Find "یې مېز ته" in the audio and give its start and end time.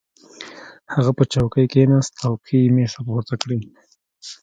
2.63-3.01